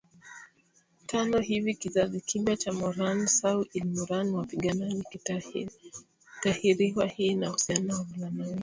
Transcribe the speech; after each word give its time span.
tano 1.05 1.39
hivi 1.39 1.73
kizazi 1.75 2.21
kipya 2.21 2.57
cha 2.57 2.71
Morans 2.73 3.45
au 3.45 3.65
Ilmurran 3.73 4.29
wapiganaji 4.35 5.03
kitatahiriwa 5.11 7.05
Hii 7.07 7.27
inahusisha 7.27 7.93
wavulana 7.95 8.43
wengi 8.45 8.59